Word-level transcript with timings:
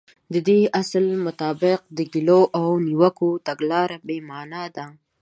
د 0.33 0.35
دې 0.47 0.59
اصل 0.81 1.05
مطابق 1.25 1.79
د 1.97 1.99
ګيلو 2.13 2.41
او 2.59 2.67
نيوکو 2.87 3.29
تګلاره 3.47 3.97
بې 4.07 4.17
معنا 4.29 4.63
ده. 4.75 4.85